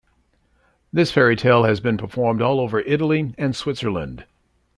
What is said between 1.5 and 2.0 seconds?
has been